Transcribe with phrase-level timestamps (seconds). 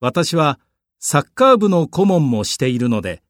[0.00, 0.60] 私は
[0.98, 3.23] サッカー部の顧問もしているので、